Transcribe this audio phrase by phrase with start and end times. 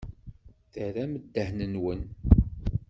[0.73, 2.01] Terram ddehn-nwen.